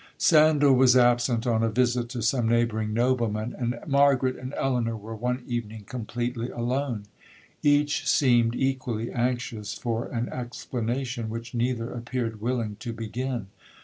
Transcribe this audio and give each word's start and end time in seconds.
'Sandal 0.17 0.73
was 0.73 0.97
absent 0.97 1.45
on 1.45 1.61
a 1.61 1.69
visit 1.69 2.09
to 2.09 2.23
some 2.23 2.49
neighbouring 2.49 2.91
nobleman, 2.91 3.53
and 3.55 3.77
Margaret 3.85 4.35
and 4.35 4.51
Elinor 4.57 4.97
were 4.97 5.15
one 5.15 5.43
evening 5.45 5.83
completely 5.83 6.49
alone. 6.49 7.03
Each 7.61 8.07
seemed 8.09 8.55
equally 8.55 9.11
anxious 9.11 9.75
for 9.75 10.07
an 10.07 10.27
explanation, 10.29 11.29
which 11.29 11.53
neither 11.53 11.91
appeared 11.93 12.41
willing 12.41 12.77
to 12.79 12.91
begin. 12.93 13.49